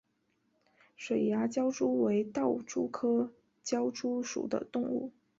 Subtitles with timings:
[0.97, 3.31] 水涯狡蛛为盗蛛科
[3.63, 5.13] 狡蛛属的动物。